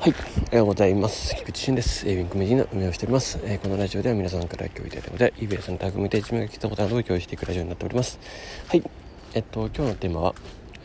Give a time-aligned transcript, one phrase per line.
[0.00, 1.34] はい、おはようございます。
[1.36, 2.08] 菊池俊です。
[2.08, 3.38] えー、ウィンクメディの運営をしております。
[3.44, 8.18] えー、このラジオでは皆さんから共有いただいたので、eBay さんのタグ見て自分が聞いたことなどを共有していくラジオになっております。
[8.68, 8.82] はい、
[9.34, 10.34] えっと、今日のテーマは、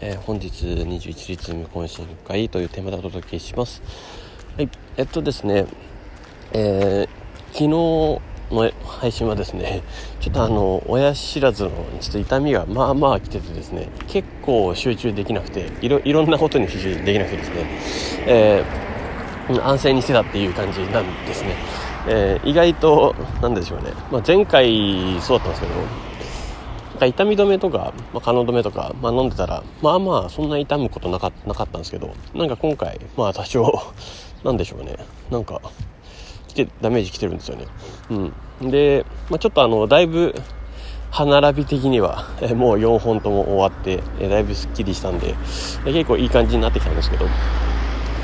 [0.01, 3.81] えー、本日21日無懇親会というテーマでお届けします。
[4.58, 5.66] はい、えっとですね、
[6.52, 7.08] え
[7.54, 8.22] 昨日の
[8.84, 9.82] 配信はですね、
[10.20, 11.70] ちょっとあの、親知らずの
[12.02, 17.55] ちょっと痛みがまあまあ来ててですね、結構集中できなくて、いろいろんなことに集中できなくてですね、
[18.27, 18.95] えー
[19.63, 21.55] 安静にしてたっていう感じなんですね、
[22.08, 25.73] えー、意外と何でしょうね、まあ、前回そうだったんですけど
[26.95, 33.94] なんか痛み止めとか、まあ、可能止めとか、まあ、飲んでたらまあまあそんな痛むことなかなかったんですけどなんか今回まあ多少
[34.44, 34.95] なんでしょうね。
[35.31, 35.59] なんか
[36.48, 37.66] 来てダメージ来てるんですよね。
[38.62, 38.70] うん。
[38.70, 40.36] で、まあ、ちょっとあのだいぶ
[41.09, 45.34] 歯並び的には、えもう4本とも終わって、えだいぶすっきりしたんで、
[45.86, 47.31] え結構いい感じになってきたんですけどちょ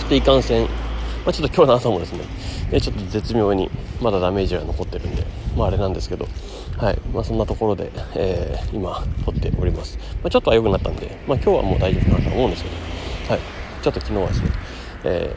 [0.06, 0.68] っといかんせん
[1.26, 2.20] まあ、ちょっと今日の朝もですね、
[2.72, 3.70] えちょっと絶妙に
[4.02, 5.24] まだダメージが残ってるんで、
[5.56, 6.28] まあ、あれなんですけど、
[6.78, 7.00] はい。
[7.14, 12.76] まあ、そんなところで、えー、今撮っております、まあ、ちょっとは良くなったんで、まあ、今日はもう大丈夫かなと思うんですけど、
[13.34, 13.40] はい、
[13.84, 14.50] ちょっと昨日はですね、
[15.04, 15.36] え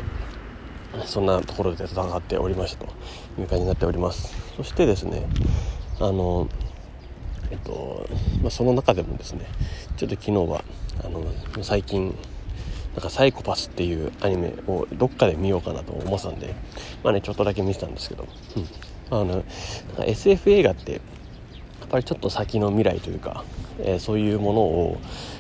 [0.94, 2.92] ー、そんなところで戦っておりましたと
[3.39, 4.34] いう感じになっております。
[4.56, 5.27] そしてですね
[6.00, 6.48] あの
[7.50, 8.09] えっと、
[8.41, 9.47] まあ、その中でもですね
[9.97, 10.64] ちょっと昨日は
[11.05, 11.25] あの
[11.62, 12.16] 最近
[12.95, 16.55] なんかサイコパスっていうアニメをどっかで見ようかなと思ってたんで、
[17.03, 18.67] まあね、ちょっとだけ見てたんですけど、うん。
[19.11, 19.45] あの、
[20.06, 23.45] SF 映画って、やっぱりちょっと先の未来というか、
[23.81, 24.98] えー、そういうものを、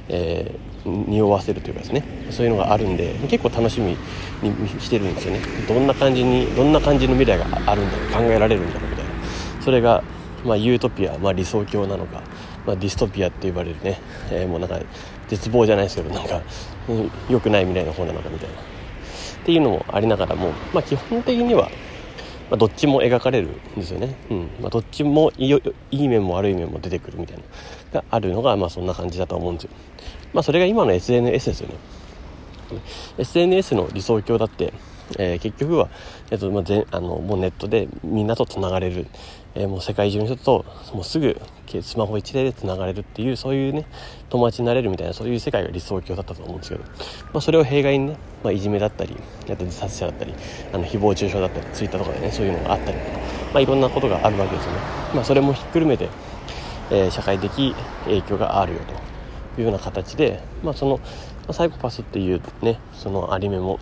[0.08, 2.04] えー、匂わせるというかですね。
[2.30, 3.96] そういうのがあるんで結構楽しみ
[4.42, 5.40] にしてるんですよね。
[5.68, 9.10] どんな感じにどんな感じの未来があるんだろう考えられるんだろうみたいな。
[9.62, 10.02] それが、
[10.44, 12.22] まあ、ユートピア、まあ、理想郷なのか、
[12.66, 14.78] まあ、ディストピアって呼ばれるね、えー、もうなんか
[15.28, 16.42] 絶望じゃないですけどなんか
[17.28, 18.54] 良、くない未来の方なのかみたいな。
[18.54, 18.58] っ
[19.44, 21.68] ていうのもありながらも、まあ、基本的には、
[22.50, 24.50] まあ、どっちも描かれるんですよね、うん。
[24.60, 25.54] まあ、どっちもい
[25.90, 27.42] い面も悪い面も出てくるみたいな
[28.00, 29.70] があるのが、まあ、そんな感じだと思うんですよ、
[30.32, 31.74] まあ、それが今の SNS ですよね。
[33.18, 34.72] SNS の理想郷だって
[35.18, 35.88] えー、結局は、
[36.30, 39.06] えーとまあ、ぜあのもうネットでみんなとつながれる、
[39.54, 41.40] えー、もう世界中の人ともうすぐ
[41.82, 43.84] スマホ一台でつながれるっていうそういうね
[44.30, 49.16] 友達になれるみたいなそういう世界が理想郷だったと思うんですけど、まあ、それを弊害にね、まあ、いじめだったり
[49.50, 50.34] あと自殺者だったり
[50.72, 54.78] あの誹謗中傷だったりツイッターとかでねそういうのがあったりとか、まあ、いろんなことがあるわけですよね、
[55.14, 56.08] まあ、それもひっくるめて、
[56.90, 58.80] えー、社会的影響があるよ
[59.54, 61.00] というような形で、まあ、その
[61.52, 63.78] サイコパスっていうねそのアニメも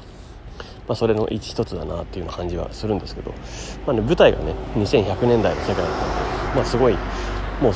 [0.88, 3.32] まあ、それの一つだなっていうような感じはするんですけど、
[3.86, 6.94] まあね、舞台がね2100年代の世界だったので、まあ、すごい
[7.60, 7.72] もう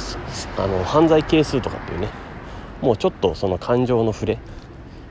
[0.58, 2.08] あの犯罪係数とかっていうね
[2.82, 4.38] もうちょっとその感情の触れ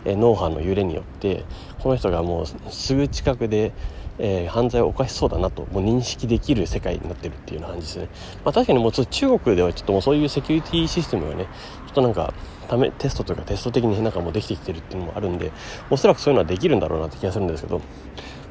[0.06, 1.46] 脳波の揺れによって
[1.86, 3.72] この人がもうすぐ近くで、
[4.18, 8.10] えー、犯罪を犯しそうだなともう認識できる世界になってるっていうような感じですね、
[8.44, 9.06] まあ、確かにもう中
[9.40, 11.46] 国ではちょっともうそういうセキュリティシステムがね
[11.86, 12.34] ちょっとなんか
[12.68, 15.52] ためテストとかテスト的になんかもうできてきてるっていうのもあるんで
[15.92, 17.82] おそらくそういうのはできるんだろうなって気がするんですけど、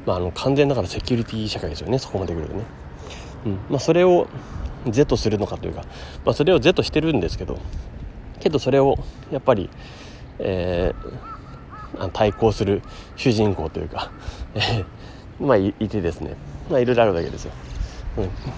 [0.05, 2.63] まあ、あの完全だからセキュリティ社会ですよねそこまで来るとね、
[3.47, 3.51] うん。
[3.69, 4.29] まあ、それを
[4.87, 5.81] Z するのかというか、
[6.23, 7.59] まあ、それを Z してるんですけど
[8.39, 8.95] けどそれを
[9.29, 9.69] やっぱり、
[10.39, 11.34] えー、
[12.15, 12.81] 対抗する
[13.17, 14.09] 主人公というか、
[14.55, 16.35] えー、まあいてですね、
[16.69, 17.51] まあ、いろいろあるわけですよ、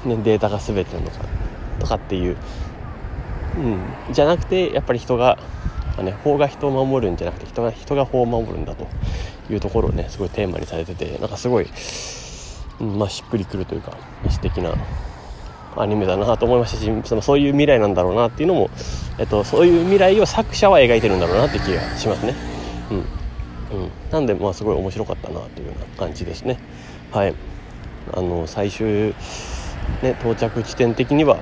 [0.06, 0.12] うん。
[0.12, 1.18] ね、データが全てなのか
[1.79, 2.38] とかっていう。
[3.57, 5.40] うん、じゃなくてやっぱり人が、
[5.95, 8.85] まあね、法が人を守るんじゃなくて人が人が法を守るんだと
[9.51, 11.68] いうところをねすごいテーマにされててなんかすごい、
[12.79, 13.97] うんまあ、しっくりくるというか
[14.29, 14.75] 素敵な
[15.75, 18.69] アニメだなと思いましたしそのそういう未来なんだろうなっていうのも、
[19.18, 22.35] えっと、そういう未来を作者は描いてるんだろうなって気がしますね。
[22.91, 23.18] うん。
[23.72, 26.57] うん、なんで、まあ、すごい面白かったなというような感じですね。
[27.11, 27.33] はい、
[28.13, 29.13] あの最終、
[30.01, 31.38] ね、到着地点的には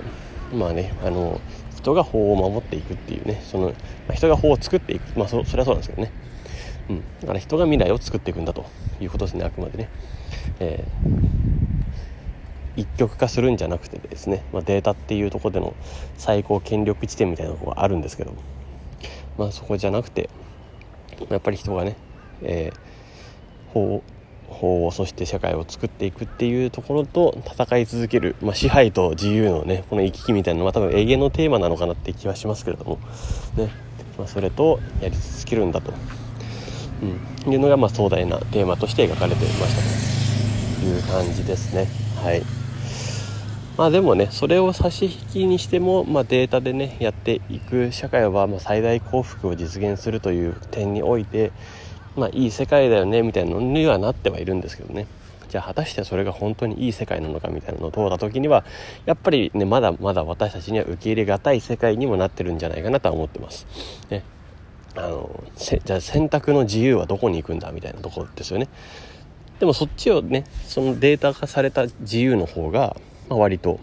[0.54, 1.40] まあねあの
[1.76, 3.74] 人が法を守っていくっていうねその、ま
[4.10, 5.18] あ、人が法を作っていく。
[5.18, 6.12] まあそそれはそうなんですけどね、
[6.90, 8.66] うん、だから人が未来を作っていくんだと
[9.00, 9.90] いうことですねあくまでね、
[10.60, 15.76] えー、一極化するんじゃなくてですね、まあ、データっていうとこでの
[16.18, 18.34] 最高権力地点みたいなとこがあるんですけど、
[19.38, 20.30] まあ、そこじゃなくて
[21.30, 21.96] やっぱり人がね、
[22.42, 24.04] えー、法
[24.48, 33.00] 法をそして社会を作っていくっていうところと戦い続ける、まあ、支配と自由のねこの行き来みたいなのは多分永遠のテーマなのかなって気はしますけれども、
[33.58, 33.86] ね。
[34.18, 35.94] まあ、それとやり続けるんだと、
[37.46, 41.88] うん、いうのがまあ壮大なテーマとして描かれていましたという感じですね。
[42.24, 42.42] はい。
[43.78, 51.52] まあでもねそれを差し引きにしても、まあ、データでねやっていく社会はま最大幸福を実現するという点において
[52.16, 55.08] まあいい世界だよねみたいなのにはなってはいるんですけどね
[55.50, 58.66] じゃあ果たしてそれが本当にいい世界なのかみたいなのを問うた時には
[59.06, 63.68] やっぱりねまだまだ私たちには受け入れがたい世界にもなってるんじゃないかなとは思ってます。
[64.10, 64.24] ね
[64.98, 68.70] あのじゃあ選択の自由はどこに行くんだみたいなところですよね。
[69.60, 72.96] でもそっちをねそのデータ化された自由の方が、
[73.30, 73.80] まあ、割と、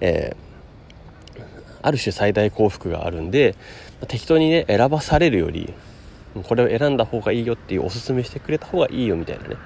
[0.00, 1.40] えー、
[1.82, 3.54] ある種最大幸福があるんで、
[4.00, 5.72] ま、適当にね選ばされるより
[6.44, 9.56] これを選んだ方がいいよっていうおすすめしてくれた方がいいよみたいなね。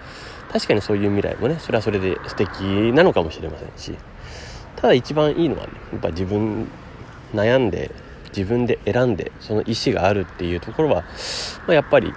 [0.53, 2.63] 確かにそういう未来もねそれはそれで素敵
[2.93, 3.99] なのかもしれませんし。
[4.77, 6.69] ただ一番いいのはねやっぱ自分
[7.33, 7.91] 悩んで
[8.37, 11.05] 自分で選んでその意思があるっていうところは、
[11.67, 12.13] まあ、やっぱり、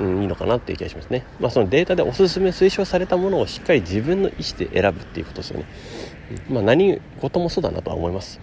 [0.00, 5.66] うん、いいのかなっていう気がしますね、まあ、そのデータでおすすめ推奨されたものをしっかり自分の意思で選ぶっていうことですよね、
[6.48, 8.40] まあ、何事もそうだなとは思います、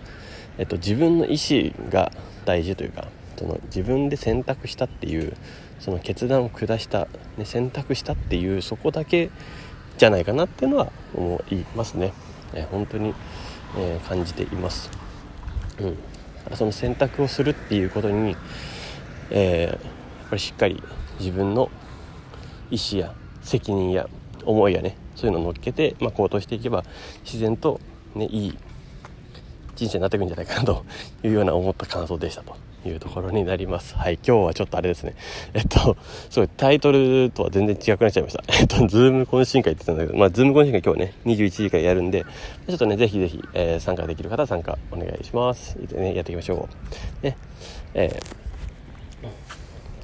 [0.58, 2.12] えっと、自分の意思が
[2.46, 5.34] 大事というかその自分で選択したっていう
[5.80, 9.30] その決断を下した、ね、選択したっていうそこだけ
[9.98, 12.14] じゃないかなっていうのは思いますね、
[12.54, 13.14] え本当に、
[13.78, 14.90] えー、感じています、
[15.80, 15.98] うん、
[16.56, 18.36] その選択をするっていうことに、
[19.30, 20.82] えー、やっぱりしっかり
[21.20, 21.70] 自分の
[22.72, 24.10] 意思や責任や
[24.44, 26.84] 思いやねそういうのを乗っけて、まあ、行動していけば
[27.24, 27.80] 自然と、
[28.16, 28.58] ね、いい
[29.76, 30.86] 人生になっていくんじゃないかなと
[31.24, 32.65] いうような思った感想でしたと。
[32.90, 33.96] いうところになります。
[33.96, 35.16] はい、今日はちょっとあれですね。
[35.54, 35.98] えっと、
[36.30, 38.44] すごいタイトルとは全然違くなっちゃいました。
[38.60, 42.26] えっと、ズーム懇親会って言ってたんだけど、まあ、ズーム懇親会今日ね、21時からやるんで、
[42.68, 45.76] ちょっとね、ぜひぜひ、えー、参加できる方は参加お願いします。
[45.76, 46.68] ね、やっていきましょ
[47.22, 47.26] う。
[47.26, 47.38] ね、
[47.94, 48.45] えー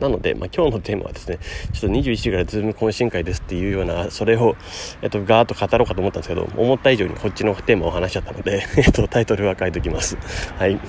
[0.02, 1.38] なので、まあ、今日のテーマはですね、
[1.72, 4.58] ちょっと21時からズーム懇親会ですっていうような、それを、
[5.04, 10.18] えっと、ガーッと語ろうかと思ったんですけど、思った以上にこっちのテーマを話しちゃったので、 えっと、タイトルは書いときます。
[10.58, 10.80] はい。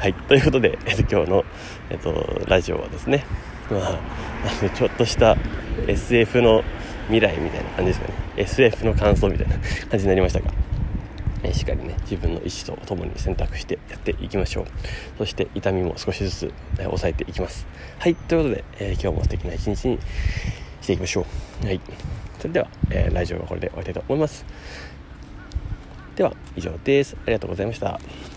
[0.00, 0.14] はい。
[0.14, 1.44] ということで、えっと、今日の、
[1.90, 3.24] えっと、ラジオはですね、
[3.70, 5.36] まあ、あのちょっとした
[5.86, 6.64] SF の
[7.06, 8.14] 未来みたいな感じですかね。
[8.36, 9.54] SF の感想みたいな
[9.88, 10.65] 感じになりましたか。
[11.42, 14.66] えしっかりね自分の意思とともに選択してやっていきましょう。
[15.18, 17.66] そして痛みも少しずつ、え抑えていきます。
[17.98, 19.98] はいということで、えー、今日も素敵な一日に
[20.80, 21.26] していきましょ
[21.62, 21.66] う。
[21.66, 21.80] はい。
[22.38, 24.44] それでは、えー、ラジオはこれで終わりたいと思います。
[26.16, 27.16] では以上です。
[27.24, 28.35] ありがとうございました。